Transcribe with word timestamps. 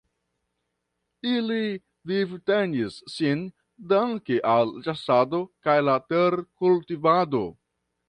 Ili 1.31 1.67
vivtenis 2.13 2.97
sin 3.17 3.45
danke 3.93 4.41
al 4.57 4.75
ĉasado 4.89 5.45
kaj 5.69 5.81
la 5.91 6.01
terkultivado. 6.11 7.49